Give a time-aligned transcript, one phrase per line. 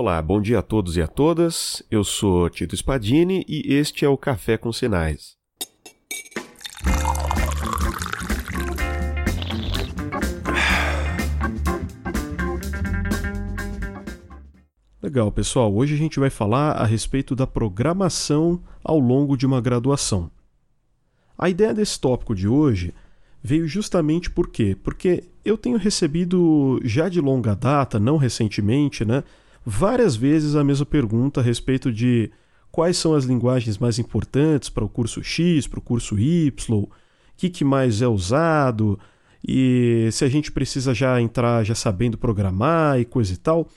[0.00, 1.82] Olá, bom dia a todos e a todas.
[1.90, 5.36] Eu sou Tito Spadini e este é o Café com Sinais.
[15.02, 15.74] Legal, pessoal.
[15.74, 20.30] Hoje a gente vai falar a respeito da programação ao longo de uma graduação.
[21.36, 22.94] A ideia desse tópico de hoje
[23.42, 24.76] veio justamente por quê?
[24.80, 29.24] Porque eu tenho recebido já de longa data, não recentemente, né,
[29.68, 32.30] várias vezes a mesma pergunta a respeito de
[32.72, 36.88] quais são as linguagens mais importantes para o curso X, para o curso Y, o
[37.36, 38.98] que, que mais é usado,
[39.46, 43.68] e se a gente precisa já entrar já sabendo programar e coisa e tal.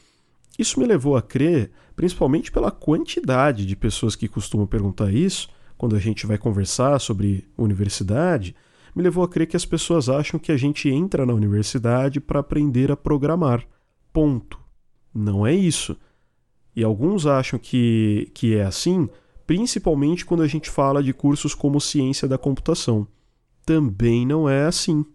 [0.58, 5.98] Isso me levou a crer, principalmente pela quantidade de pessoas que costumam perguntar isso, quando
[5.98, 8.56] a gente vai conversar sobre universidade,
[8.96, 12.40] me levou a crer que as pessoas acham que a gente entra na universidade para
[12.40, 13.66] aprender a programar.
[14.14, 14.61] Ponto.
[15.14, 15.98] Não é isso.
[16.76, 19.10] E alguns acham que, que é assim,
[19.46, 23.08] principalmente quando a gente fala de cursos como ciência da computação.
[23.66, 25.06] Também não é assim.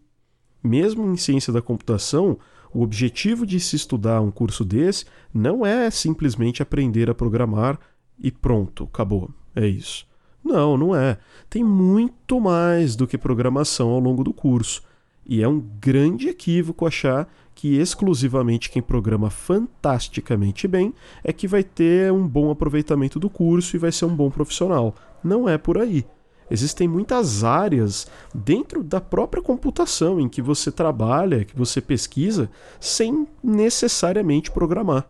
[0.62, 2.38] Mesmo em ciência da computação,
[2.72, 7.78] o objetivo de se estudar um curso desse não é simplesmente aprender a programar
[8.18, 9.30] e pronto, acabou.
[9.54, 10.06] É isso.
[10.44, 11.18] Não, não é.
[11.48, 14.82] Tem muito mais do que programação ao longo do curso.
[15.28, 21.64] E é um grande equívoco achar que exclusivamente quem programa fantasticamente bem é que vai
[21.64, 24.94] ter um bom aproveitamento do curso e vai ser um bom profissional.
[25.24, 26.06] Não é por aí.
[26.48, 33.26] Existem muitas áreas dentro da própria computação em que você trabalha, que você pesquisa, sem
[33.42, 35.08] necessariamente programar.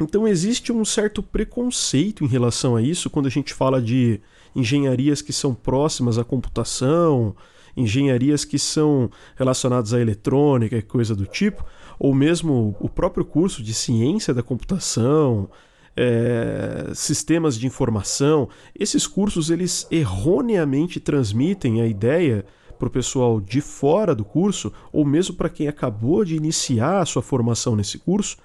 [0.00, 4.20] Então existe um certo preconceito em relação a isso quando a gente fala de
[4.54, 7.34] engenharias que são próximas à computação,
[7.76, 11.64] engenharias que são relacionadas à eletrônica e coisa do tipo,
[11.98, 15.48] ou mesmo o próprio curso de ciência da computação,
[15.96, 18.48] é, sistemas de informação.
[18.78, 22.44] Esses cursos eles erroneamente transmitem a ideia
[22.78, 27.06] para o pessoal de fora do curso, ou mesmo para quem acabou de iniciar a
[27.06, 28.36] sua formação nesse curso,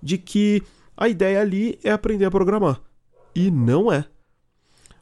[0.00, 0.62] de que
[0.96, 2.80] a ideia ali é aprender a programar.
[3.34, 4.04] E não é.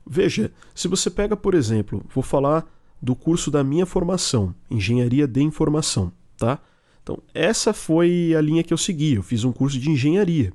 [0.06, 2.66] Veja, se você pega, por exemplo, vou falar
[3.00, 6.60] do curso da minha formação, Engenharia de Informação, tá?
[7.02, 9.14] Então, essa foi a linha que eu segui.
[9.14, 10.52] Eu fiz um curso de engenharia.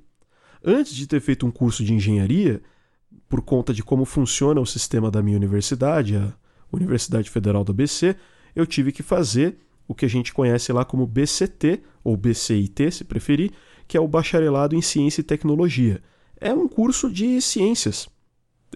[0.63, 2.61] Antes de ter feito um curso de engenharia,
[3.27, 6.31] por conta de como funciona o sistema da minha universidade, a
[6.71, 8.15] Universidade Federal do ABC,
[8.55, 13.03] eu tive que fazer o que a gente conhece lá como BCT, ou BCIT, se
[13.03, 13.51] preferir,
[13.87, 16.01] que é o Bacharelado em Ciência e Tecnologia.
[16.39, 18.07] É um curso de ciências.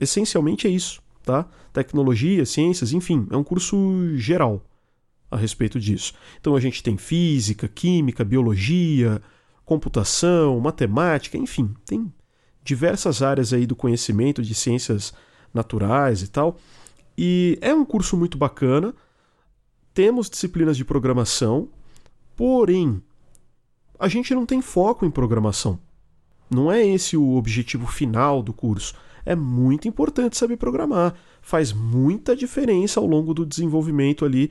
[0.02, 1.48] Essencialmente é isso, tá?
[1.78, 3.78] Tecnologia, ciências, enfim, é um curso
[4.16, 4.66] geral
[5.30, 6.12] a respeito disso.
[6.42, 9.22] Então a gente tem física, química, biologia,
[9.64, 12.12] computação, matemática, enfim, tem
[12.64, 15.14] diversas áreas aí do conhecimento de ciências
[15.54, 16.58] naturais e tal.
[17.16, 18.92] E é um curso muito bacana.
[19.94, 21.70] Temos disciplinas de programação,
[22.36, 23.04] porém,
[24.00, 25.80] a gente não tem foco em programação.
[26.50, 28.96] Não é esse o objetivo final do curso.
[29.28, 31.14] É muito importante saber programar.
[31.42, 34.50] Faz muita diferença ao longo do desenvolvimento ali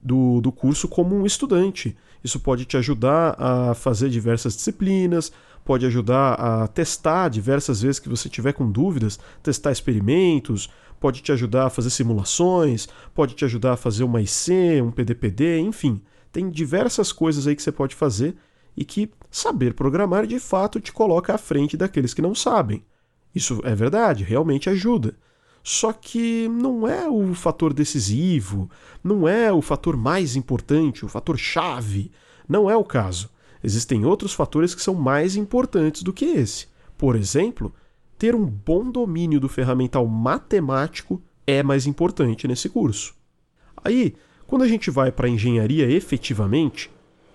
[0.00, 1.96] do, do curso como um estudante.
[2.22, 5.32] Isso pode te ajudar a fazer diversas disciplinas,
[5.64, 10.70] pode ajudar a testar diversas vezes que você tiver com dúvidas, testar experimentos,
[11.00, 15.58] pode te ajudar a fazer simulações, pode te ajudar a fazer uma IC, um PDPD,
[15.58, 16.00] enfim.
[16.30, 18.36] Tem diversas coisas aí que você pode fazer
[18.76, 22.84] e que saber programar de fato te coloca à frente daqueles que não sabem.
[23.34, 25.14] Isso é verdade, realmente ajuda.
[25.62, 28.70] Só que não é o fator decisivo,
[29.04, 32.10] não é o fator mais importante, o fator chave.
[32.48, 33.30] Não é o caso.
[33.62, 36.66] Existem outros fatores que são mais importantes do que esse.
[36.96, 37.72] Por exemplo,
[38.18, 43.14] ter um bom domínio do ferramental matemático é mais importante nesse curso.
[43.84, 44.14] Aí,
[44.46, 46.90] quando a gente vai para a engenharia efetivamente,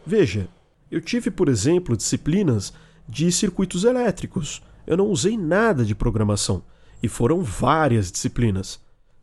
[0.05, 0.49] veja,
[0.91, 2.73] eu tive, por exemplo, disciplinas
[3.07, 4.61] de circuitos elétricos.
[4.85, 6.63] Eu não usei nada de programação.
[7.01, 8.79] E foram várias disciplinas.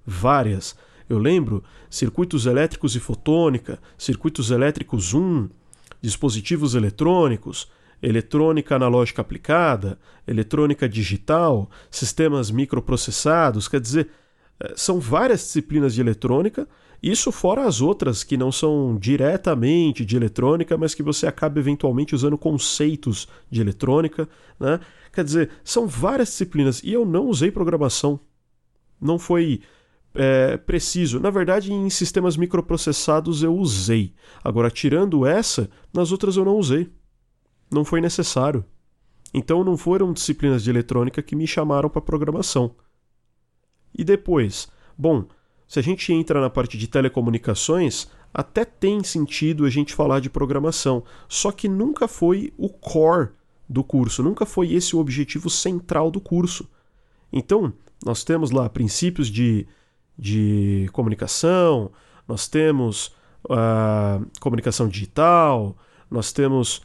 [0.07, 0.77] Várias.
[1.09, 5.49] Eu lembro circuitos elétricos e fotônica, circuitos elétricos 1,
[6.01, 7.71] dispositivos eletrônicos,
[8.03, 14.09] eletrônica analógica aplicada, eletrônica digital, sistemas microprocessados, quer dizer,
[14.59, 16.67] eh, são várias disciplinas de eletrônica,
[17.03, 22.15] isso fora as outras que não são diretamente de eletrônica, mas que você acaba eventualmente
[22.15, 24.29] usando conceitos de eletrônica,
[24.59, 24.79] né?
[25.13, 28.21] Quer dizer, são várias disciplinas e eu não usei programação.
[29.01, 29.61] Não foi
[30.15, 31.19] é, preciso.
[31.19, 34.15] Na verdade, em sistemas microprocessados eu usei.
[34.43, 36.89] Agora, tirando essa, nas outras eu não usei.
[37.69, 38.65] Não foi necessário.
[39.35, 42.77] Então não foram disciplinas de eletrônica que me chamaram para programação.
[43.97, 45.27] E depois, bom,
[45.73, 50.29] se a gente entra na parte de telecomunicações, até tem sentido a gente falar de
[50.29, 53.31] programação, só que nunca foi o core
[53.67, 56.69] do curso, nunca foi esse o objetivo central do curso.
[57.33, 57.73] Então,
[58.05, 59.67] nós temos lá princípios de,
[60.19, 61.91] de comunicação,
[62.29, 63.07] nós temos
[63.47, 65.75] uh, comunicação digital,
[66.11, 66.83] nós temos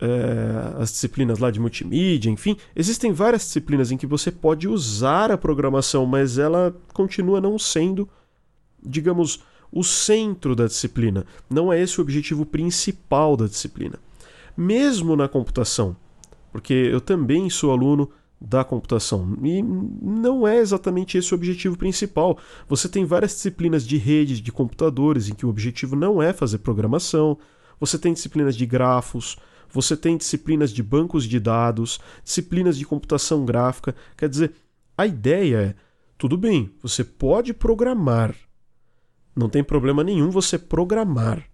[0.00, 5.30] é, as disciplinas lá de multimídia, enfim, existem várias disciplinas em que você pode usar
[5.30, 8.08] a programação, mas ela continua não sendo,
[8.84, 9.42] digamos,
[9.72, 11.26] o centro da disciplina.
[11.50, 13.98] Não é esse o objetivo principal da disciplina.
[14.56, 15.96] Mesmo na computação,
[16.52, 18.08] porque eu também sou aluno
[18.40, 19.36] da computação.
[19.42, 22.38] E não é exatamente esse o objetivo principal.
[22.68, 26.58] Você tem várias disciplinas de redes de computadores em que o objetivo não é fazer
[26.58, 27.38] programação.
[27.80, 29.36] Você tem disciplinas de grafos,
[29.68, 33.94] você tem disciplinas de bancos de dados, disciplinas de computação gráfica.
[34.16, 34.52] Quer dizer,
[34.96, 35.74] a ideia é:
[36.16, 38.34] tudo bem, você pode programar.
[39.34, 41.44] Não tem problema nenhum você programar.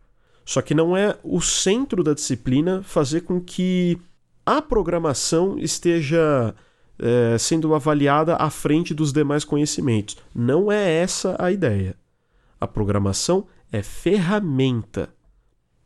[0.44, 3.98] Só que não é o centro da disciplina fazer com que
[4.44, 6.54] a programação esteja
[6.98, 10.16] é, sendo avaliada à frente dos demais conhecimentos.
[10.34, 11.96] Não é essa a ideia.
[12.60, 15.08] A programação é ferramenta.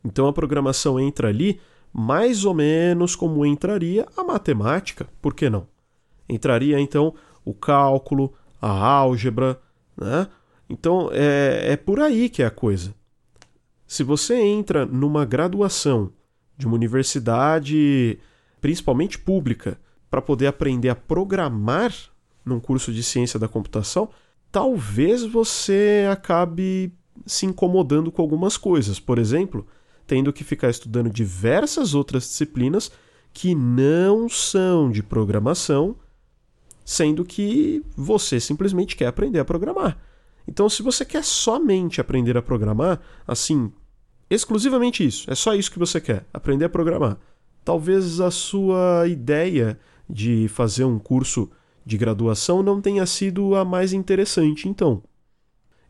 [0.03, 1.59] Então a programação entra ali
[1.93, 5.67] mais ou menos como entraria a matemática, por que não?
[6.27, 7.13] Entraria então
[7.45, 9.61] o cálculo, a álgebra,
[9.95, 10.27] né?
[10.69, 12.93] Então é, é por aí que é a coisa.
[13.87, 16.11] Se você entra numa graduação
[16.57, 18.17] de uma universidade,
[18.59, 19.77] principalmente pública,
[20.09, 21.93] para poder aprender a programar
[22.43, 24.09] num curso de ciência da computação,
[24.51, 26.93] talvez você acabe
[27.25, 28.99] se incomodando com algumas coisas.
[28.99, 29.67] Por exemplo,
[30.07, 32.91] tendo que ficar estudando diversas outras disciplinas
[33.33, 35.95] que não são de programação,
[36.85, 39.97] sendo que você simplesmente quer aprender a programar.
[40.47, 43.71] Então, se você quer somente aprender a programar, assim,
[44.29, 47.17] exclusivamente isso, é só isso que você quer, aprender a programar.
[47.63, 51.49] Talvez a sua ideia de fazer um curso
[51.85, 55.03] de graduação não tenha sido a mais interessante, então.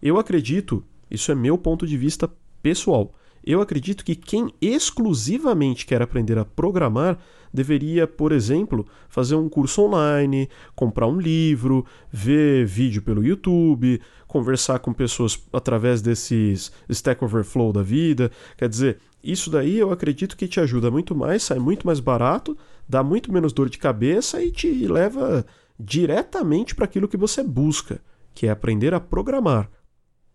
[0.01, 2.31] Eu acredito, isso é meu ponto de vista
[2.61, 3.13] pessoal,
[3.45, 7.19] eu acredito que quem exclusivamente quer aprender a programar
[7.53, 14.79] deveria, por exemplo, fazer um curso online, comprar um livro, ver vídeo pelo YouTube, conversar
[14.79, 18.31] com pessoas através desses Stack Overflow da vida.
[18.57, 22.57] Quer dizer, isso daí eu acredito que te ajuda muito mais, sai muito mais barato,
[22.89, 25.45] dá muito menos dor de cabeça e te leva
[25.79, 28.01] diretamente para aquilo que você busca,
[28.33, 29.69] que é aprender a programar.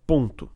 [0.07, 0.49] Ponto.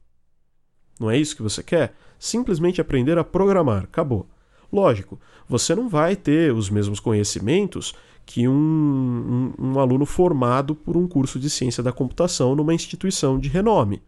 [0.99, 1.95] Não é isso que você quer?
[2.25, 3.85] simplesmente aprender a programar.
[3.85, 4.27] Acabou.
[4.73, 7.95] Lógico, você não vai ter os mesmos conhecimentos
[8.27, 13.39] que um, um, um, aluno formado por um curso de ciência da computação numa instituição
[13.39, 14.03] de renome.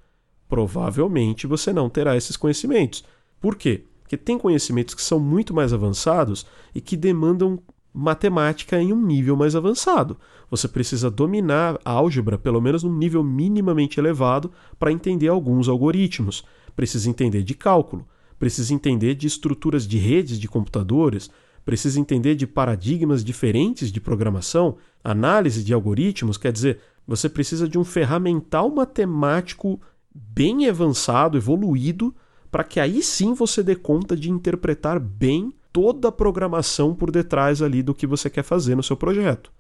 [0.48, 3.04] Provavelmente você não terá esses conhecimentos.
[3.38, 3.84] Por quê?
[4.02, 7.58] Porque tem conhecimentos que são muito mais avançados e que demandam
[7.92, 10.16] matemática em um nível mais avançado.
[10.50, 16.44] Você precisa dominar a álgebra, pelo menos num nível minimamente elevado, para entender alguns algoritmos
[16.76, 18.06] precisa entender de cálculo,
[18.38, 21.30] precisa entender de estruturas de redes de computadores,
[21.64, 27.78] precisa entender de paradigmas diferentes de programação, análise de algoritmos, quer dizer, você precisa de
[27.78, 29.80] um ferramental matemático
[30.14, 32.14] bem avançado, evoluído,
[32.50, 37.60] para que aí sim você dê conta de interpretar bem toda a programação por detrás
[37.60, 39.52] ali do que você quer fazer no seu projeto.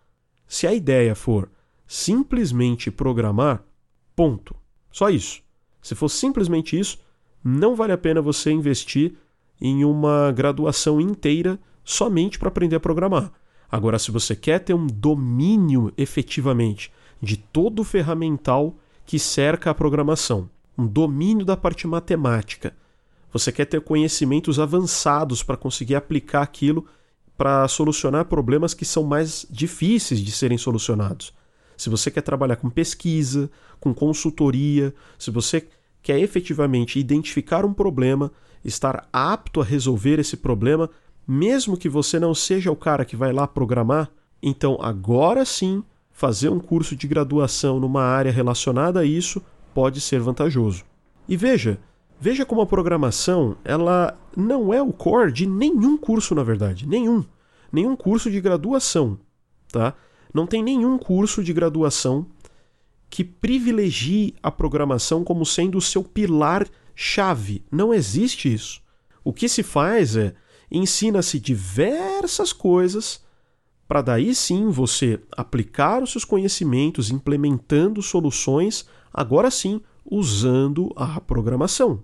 [0.46, 1.50] Se a ideia for
[1.86, 3.62] simplesmente programar,
[4.14, 4.54] ponto.
[4.90, 5.42] Só isso.
[5.82, 6.98] Se for simplesmente isso,
[7.48, 9.14] não vale a pena você investir
[9.60, 13.32] em uma graduação inteira somente para aprender a programar.
[13.70, 18.74] Agora, se você quer ter um domínio efetivamente de todo o ferramental
[19.04, 22.74] que cerca a programação, um domínio da parte matemática,
[23.32, 26.84] você quer ter conhecimentos avançados para conseguir aplicar aquilo
[27.36, 31.32] para solucionar problemas que são mais difíceis de serem solucionados.
[31.76, 33.48] Se você quer trabalhar com pesquisa,
[33.78, 35.68] com consultoria, se você
[36.06, 38.30] quer efetivamente identificar um problema,
[38.64, 40.88] estar apto a resolver esse problema,
[41.26, 44.08] mesmo que você não seja o cara que vai lá programar,
[44.40, 45.82] então agora sim,
[46.12, 49.42] fazer um curso de graduação numa área relacionada a isso
[49.74, 50.84] pode ser vantajoso.
[51.28, 51.76] E veja,
[52.20, 57.24] veja como a programação, ela não é o core de nenhum curso, na verdade, nenhum,
[57.72, 59.18] nenhum curso de graduação,
[59.72, 59.92] tá?
[60.32, 62.26] Não tem nenhum curso de graduação
[63.08, 67.64] que privilegie a programação como sendo o seu pilar chave.
[67.70, 68.82] Não existe isso.
[69.24, 70.34] O que se faz é
[70.70, 73.24] ensina-se diversas coisas
[73.88, 82.02] para daí sim você aplicar os seus conhecimentos, implementando soluções, agora sim usando a programação.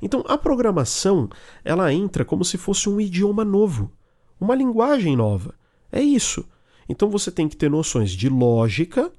[0.00, 1.28] Então, a programação,
[1.64, 3.90] ela entra como se fosse um idioma novo,
[4.40, 5.54] uma linguagem nova.
[5.90, 6.44] É isso.
[6.88, 9.12] Então você tem que ter noções de lógica,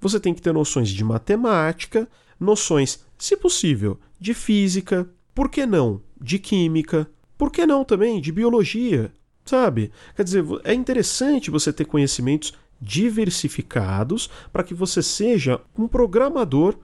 [0.00, 2.08] você tem que ter noções de matemática,
[2.38, 8.30] noções, se possível, de física, por que não, de química, por que não também de
[8.32, 9.12] biologia,
[9.44, 9.90] sabe?
[10.14, 16.76] Quer dizer, é interessante você ter conhecimentos diversificados para que você seja um programador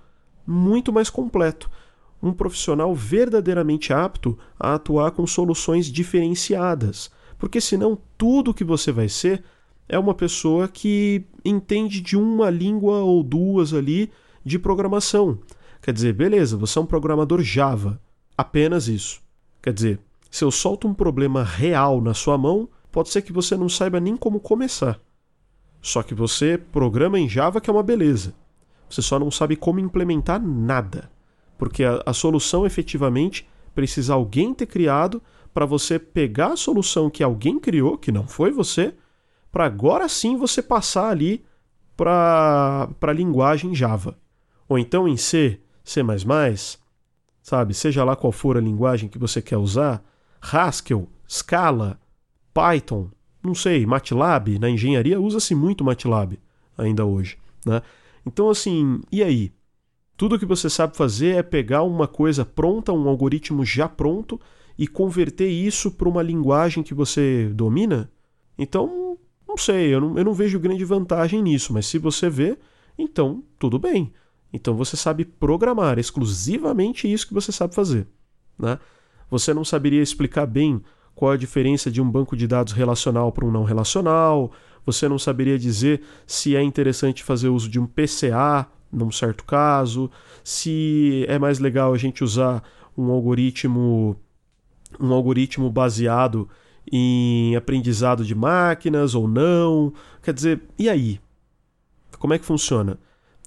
[0.46, 1.70] muito mais completo,
[2.22, 9.08] um profissional verdadeiramente apto a atuar com soluções diferenciadas, porque senão tudo que você vai
[9.08, 9.42] ser
[9.90, 14.10] é uma pessoa que entende de uma língua ou duas ali
[14.44, 15.40] de programação.
[15.82, 18.00] Quer dizer, beleza, você é um programador Java,
[18.38, 19.20] apenas isso.
[19.60, 23.56] Quer dizer, se eu solto um problema real na sua mão, pode ser que você
[23.56, 25.00] não saiba nem como começar.
[25.82, 28.32] Só que você programa em Java, que é uma beleza.
[28.88, 31.10] Você só não sabe como implementar nada.
[31.58, 35.20] Porque a, a solução efetivamente precisa alguém ter criado
[35.52, 38.94] para você pegar a solução que alguém criou, que não foi você,
[39.50, 41.44] para agora sim você passar ali
[41.96, 44.18] para a linguagem Java.
[44.68, 46.00] Ou então em C, C,
[47.42, 47.74] sabe?
[47.74, 50.02] Seja lá qual for a linguagem que você quer usar,
[50.40, 52.00] Haskell, Scala,
[52.54, 53.10] Python,
[53.42, 56.38] não sei, MATLAB, na engenharia usa-se muito MATLAB
[56.76, 57.82] ainda hoje, né?
[58.24, 59.52] Então assim, e aí?
[60.16, 64.38] Tudo que você sabe fazer é pegar uma coisa pronta, um algoritmo já pronto
[64.78, 68.10] e converter isso para uma linguagem que você domina?
[68.58, 69.16] Então,
[69.50, 72.56] não sei, eu não, eu não vejo grande vantagem nisso, mas se você vê,
[72.96, 74.12] então tudo bem.
[74.52, 78.06] Então você sabe programar, exclusivamente isso que você sabe fazer.
[78.58, 78.78] Né?
[79.28, 80.82] Você não saberia explicar bem
[81.14, 84.52] qual a diferença de um banco de dados relacional para um não relacional,
[84.86, 90.10] você não saberia dizer se é interessante fazer uso de um PCA num certo caso,
[90.42, 92.62] se é mais legal a gente usar
[92.96, 94.16] um algoritmo
[94.98, 96.48] um algoritmo baseado
[96.90, 99.92] em aprendizado de máquinas ou não.
[100.22, 101.20] Quer dizer, e aí?
[102.18, 102.98] Como é que funciona?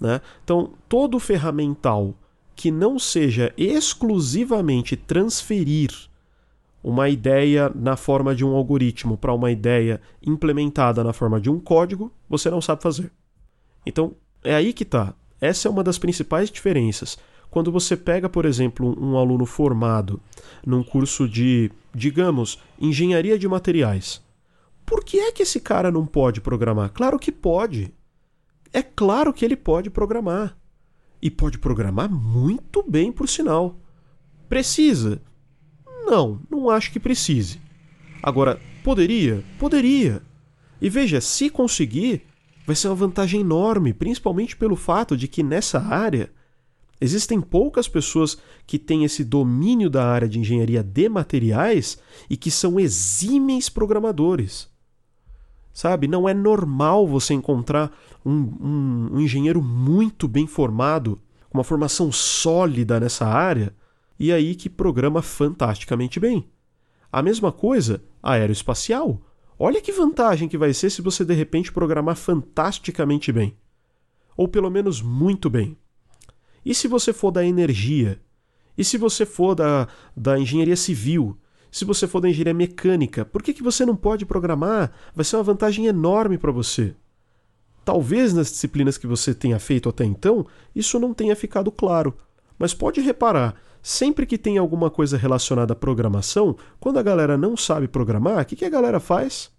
[0.02, 0.20] Né?
[0.44, 2.16] Então, todo ferramental
[2.56, 5.92] que não seja exclusivamente transferir
[6.84, 11.60] uma ideia na forma de um algoritmo para uma ideia implementada na forma de um
[11.60, 13.12] código, você não sabe fazer.
[13.86, 15.14] Então, é aí que está.
[15.40, 17.18] Essa é uma das principais diferenças.
[17.54, 20.20] Quando você pega, por exemplo, um aluno formado
[20.66, 24.24] num curso de, digamos, engenharia de materiais,
[24.84, 26.90] por que é que esse cara não pode programar?
[26.92, 27.94] Claro que pode.
[28.74, 30.58] É claro que ele pode programar.
[31.22, 33.78] E pode programar muito bem, por sinal.
[34.50, 35.22] Precisa?
[36.08, 37.62] Não, não acho que precise.
[38.24, 39.44] Agora, poderia?
[39.60, 40.24] Poderia.
[40.82, 42.24] E veja, se conseguir,
[42.66, 46.32] vai ser uma vantagem enorme, principalmente pelo fato de que nessa área
[47.04, 51.98] Existem poucas pessoas que têm esse domínio da área de engenharia de materiais
[52.30, 54.70] e que são exímeis programadores.
[55.74, 56.08] Sabe?
[56.08, 57.92] Não é normal você encontrar
[58.26, 61.20] um, um, um engenheiro muito bem formado,
[61.50, 63.76] com uma formação sólida nessa área,
[64.18, 66.50] e aí que programa fantasticamente bem.
[67.12, 69.22] A mesma coisa, aeroespacial.
[69.60, 73.58] Olha que vantagem que vai ser se você de repente programar fantasticamente bem.
[74.38, 75.78] Ou pelo menos muito bem.
[76.66, 78.20] E se você for da energia?
[78.78, 81.38] E se você for da, da engenharia civil?
[81.72, 83.26] Se você for da engenharia mecânica?
[83.26, 84.92] Por que, que você não pode programar?
[85.16, 86.96] Vai ser uma vantagem enorme para você.
[87.84, 92.16] Talvez nas disciplinas que você tenha feito até então, isso não tenha ficado claro.
[92.58, 97.58] Mas pode reparar, sempre que tem alguma coisa relacionada à programação, quando a galera não
[97.58, 99.52] sabe programar, o que, que a galera faz?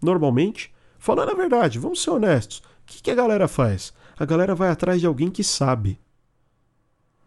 [0.00, 3.92] Normalmente, falando a verdade, vamos ser honestos, o que, que a galera faz?
[4.18, 6.00] A galera vai atrás de alguém que sabe.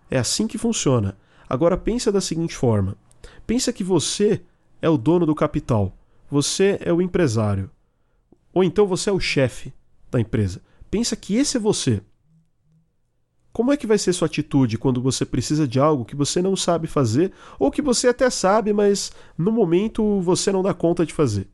[0.10, 1.18] É assim que funciona.
[1.48, 2.98] Agora pensa da seguinte forma:
[3.46, 4.42] pensa que você
[4.82, 5.98] é o dono do capital,
[6.30, 7.70] você é o empresário,
[8.54, 9.74] ou então você é o chefe
[10.10, 10.62] da empresa.
[10.90, 12.02] Pensa que esse é você.
[13.52, 16.56] Como é que vai ser sua atitude quando você precisa de algo que você não
[16.56, 21.14] sabe fazer ou que você até sabe, mas no momento você não dá conta de
[21.14, 21.50] fazer?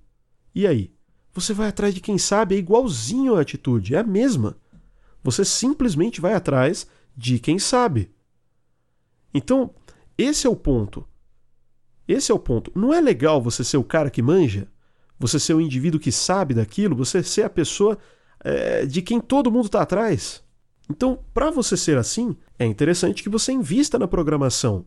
[0.54, 0.94] E aí?
[1.34, 4.56] Você vai atrás de quem sabe, é igualzinho a atitude, é a mesma.
[5.24, 8.12] Você simplesmente vai atrás de quem sabe.
[9.36, 9.70] Então,
[10.18, 11.06] esse é o ponto.
[12.08, 12.72] Esse é o ponto.
[12.74, 14.70] Não é legal você ser o cara que manja,
[15.20, 17.98] você ser o indivíduo que sabe daquilo, você ser a pessoa
[18.42, 20.42] é, de quem todo mundo está atrás.
[20.90, 24.86] Então, para você ser assim, é interessante que você invista na programação.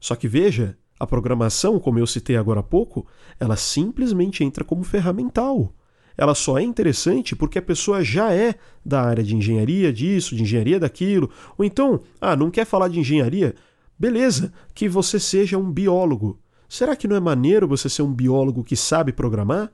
[0.00, 3.06] Só que veja, a programação, como eu citei agora há pouco,
[3.38, 5.74] ela simplesmente entra como ferramental.
[6.16, 8.54] ela só é interessante porque a pessoa já é
[8.84, 13.00] da área de engenharia disso, de engenharia daquilo, ou então, ah, não quer falar de
[13.00, 13.54] engenharia?
[14.00, 16.40] Beleza, que você seja um biólogo.
[16.66, 19.70] Será que não é maneiro você ser um biólogo que sabe programar?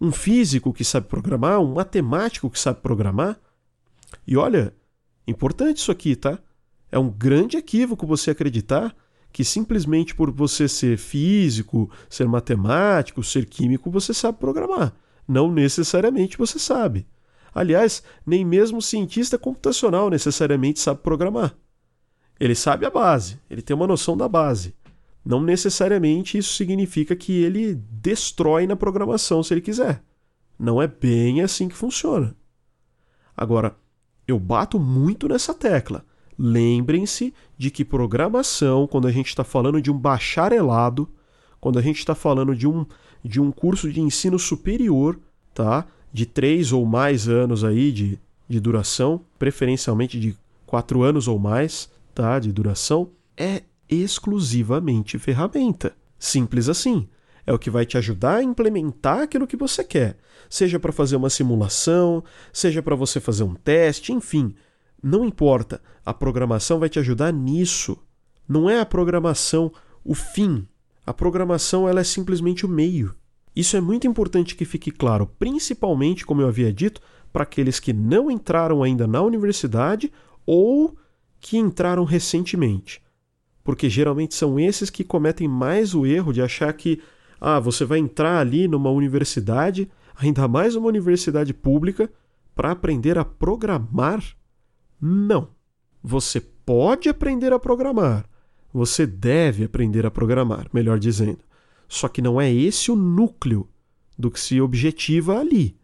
[0.00, 1.60] Um físico que sabe programar?
[1.60, 3.38] Um matemático que sabe programar?
[4.26, 4.74] E olha,
[5.26, 6.38] importante isso aqui, tá?
[6.90, 8.96] É um grande equívoco você acreditar
[9.30, 14.94] que simplesmente por você ser físico, ser matemático, ser químico, você sabe programar.
[15.28, 17.06] Não necessariamente você sabe.
[17.54, 21.54] Aliás, nem mesmo cientista computacional necessariamente sabe programar.
[22.38, 24.74] Ele sabe a base, ele tem uma noção da base.
[25.24, 30.02] Não necessariamente isso significa que ele destrói na programação se ele quiser.
[30.58, 32.36] Não é bem assim que funciona.
[33.36, 33.76] Agora,
[34.28, 36.04] eu bato muito nessa tecla.
[36.38, 41.08] Lembrem-se de que programação, quando a gente está falando de um bacharelado,
[41.60, 42.84] quando a gente está falando de um
[43.24, 45.18] de um curso de ensino superior,
[45.54, 45.86] tá?
[46.12, 50.36] De três ou mais anos aí de, de duração, preferencialmente de
[50.66, 52.38] quatro anos ou mais, tá?
[52.38, 55.96] De duração, é exclusivamente ferramenta.
[56.18, 57.08] Simples assim.
[57.46, 60.16] É o que vai te ajudar a implementar aquilo que você quer.
[60.48, 64.54] Seja para fazer uma simulação, seja para você fazer um teste, enfim.
[65.02, 65.82] Não importa.
[66.06, 67.98] A programação vai te ajudar nisso.
[68.48, 69.70] Não é a programação
[70.02, 70.66] o fim
[71.06, 73.14] a programação ela é simplesmente o meio.
[73.54, 77.00] Isso é muito importante que fique claro, principalmente, como eu havia dito,
[77.32, 80.10] para aqueles que não entraram ainda na universidade
[80.46, 80.96] ou
[81.44, 83.02] que entraram recentemente.
[83.62, 87.02] Porque geralmente são esses que cometem mais o erro de achar que
[87.38, 92.10] ah, você vai entrar ali numa universidade, ainda mais uma universidade pública,
[92.54, 94.24] para aprender a programar.
[94.98, 95.50] Não.
[96.02, 98.24] Você pode aprender a programar,
[98.72, 101.40] você deve aprender a programar, melhor dizendo.
[101.86, 103.68] Só que não é esse o núcleo
[104.18, 105.76] do que se objetiva ali.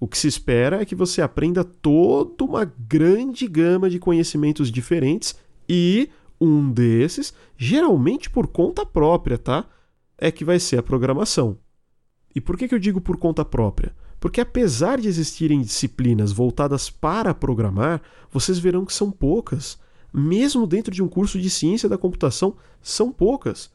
[0.00, 5.36] O que se espera é que você aprenda toda uma grande gama de conhecimentos diferentes
[5.68, 6.08] e
[6.40, 9.68] um desses, geralmente por conta própria, tá?
[10.16, 11.58] É que vai ser a programação.
[12.34, 13.94] E por que, que eu digo por conta própria?
[14.18, 19.78] Porque apesar de existirem disciplinas voltadas para programar, vocês verão que são poucas
[20.12, 23.70] mesmo dentro de um curso de ciência da computação, são poucas.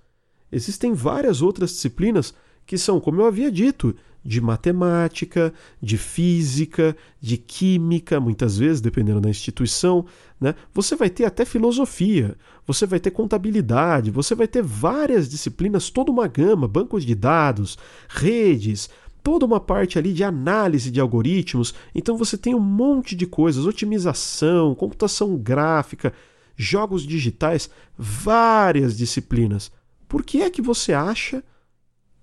[0.51, 2.33] Existem várias outras disciplinas
[2.65, 9.21] que são, como eu havia dito, de matemática, de física, de química, muitas vezes, dependendo
[9.21, 10.05] da instituição.
[10.41, 10.55] Né?
[10.73, 12.35] Você vai ter até filosofia,
[12.65, 17.77] você vai ter contabilidade, você vai ter várias disciplinas, toda uma gama, bancos de dados,
[18.09, 18.89] redes,
[19.21, 21.75] toda uma parte ali de análise de algoritmos.
[21.93, 26.11] Então você tem um monte de coisas, otimização, computação gráfica,
[26.57, 29.71] jogos digitais, várias disciplinas.
[30.07, 31.43] Por que é que você acha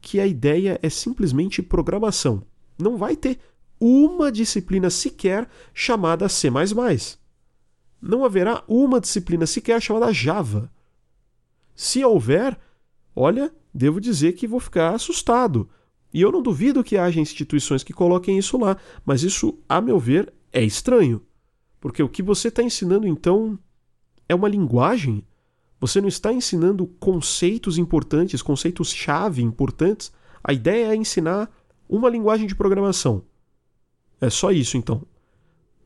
[0.02, 2.42] que a ideia é simplesmente programação?
[2.78, 3.38] Não vai ter
[3.80, 6.50] uma disciplina sequer chamada C++.
[8.00, 10.70] Não haverá uma disciplina sequer chamada Java.
[11.74, 12.58] Se houver,
[13.16, 15.70] olha, devo dizer que vou ficar assustado
[16.12, 19.98] e eu não duvido que haja instituições que coloquem isso lá, mas isso, a meu
[19.98, 21.22] ver, é estranho.
[21.80, 23.58] Porque o que você está ensinando, então,
[24.28, 25.24] é uma linguagem?
[25.82, 30.12] Você não está ensinando conceitos importantes, conceitos-chave importantes.
[30.42, 31.50] A ideia é ensinar
[31.88, 33.24] uma linguagem de programação.
[34.20, 35.02] É só isso, então.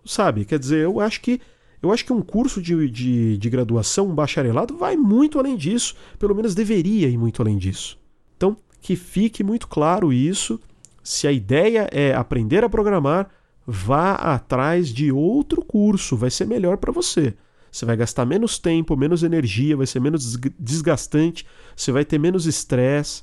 [0.04, 0.44] Sabe?
[0.44, 1.40] Quer dizer, eu acho que
[1.82, 5.96] eu acho que um curso de, de, de graduação, um bacharelado, vai muito além disso.
[6.18, 7.98] Pelo menos deveria ir muito além disso.
[8.36, 10.60] Então, que fique muito claro isso.
[11.02, 13.30] Se a ideia é aprender a programar,
[13.66, 17.34] vá atrás de outro curso, vai ser melhor para você.
[17.76, 22.46] Você vai gastar menos tempo, menos energia, vai ser menos desgastante, você vai ter menos
[22.46, 23.22] estresse,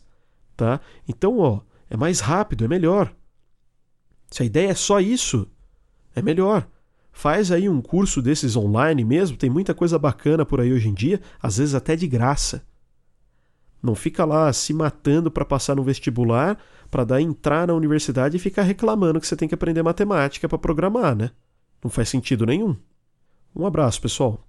[0.56, 0.80] tá?
[1.08, 3.12] Então, ó, é mais rápido, é melhor.
[4.30, 5.48] Se a ideia é só isso,
[6.16, 6.68] é melhor.
[7.12, 10.94] Faz aí um curso desses online mesmo, tem muita coisa bacana por aí hoje em
[10.94, 12.64] dia, às vezes até de graça.
[13.82, 16.60] Não fica lá se matando para passar no vestibular,
[16.92, 20.60] para dar entrar na universidade e ficar reclamando que você tem que aprender matemática para
[20.60, 21.32] programar, né?
[21.84, 22.78] Não faz sentido nenhum.
[23.56, 24.40] Um abraço, pessoal.